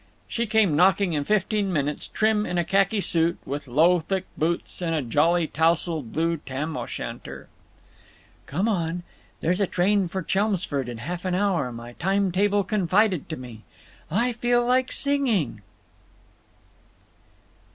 [0.27, 4.81] She came knocking in fifteen minutes, trim in a khaki suit, with low thick boots
[4.81, 7.49] and a jolly tousled blue tam o' shanter.
[8.47, 9.03] "Come on.
[9.41, 13.61] There's a train for Chelmsford in half an hour, my time table confided to me.
[14.09, 15.61] I feel like singing."